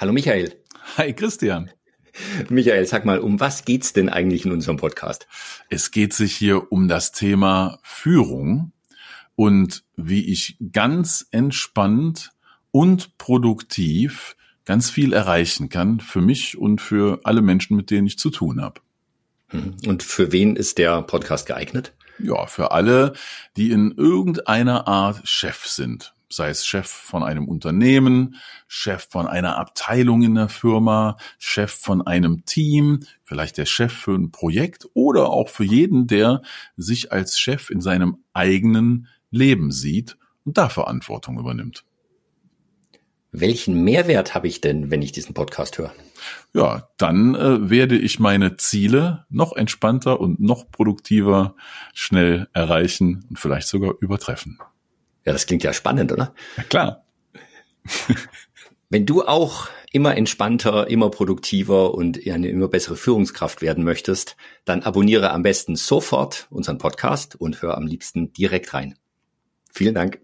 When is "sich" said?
6.12-6.36, 36.76-37.12